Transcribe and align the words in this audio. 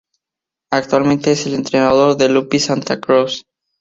Actualmente 0.71 1.31
es 1.33 1.45
el 1.45 1.53
entrenador 1.53 2.17
del 2.17 2.33
Lupi 2.33 2.57
Santa 2.57 2.99
Croce. 2.99 3.43